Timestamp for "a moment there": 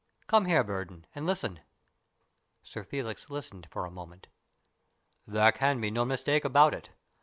3.85-5.51